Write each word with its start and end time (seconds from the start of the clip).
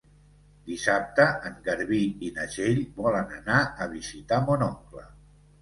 Dissabte 0.69 1.27
en 1.49 1.59
Garbí 1.67 2.01
i 2.29 2.31
na 2.39 2.47
Txell 2.55 2.81
volen 3.03 3.37
anar 3.43 3.61
a 3.85 3.89
visitar 3.93 4.45
mon 4.49 4.69
oncle. 4.73 5.07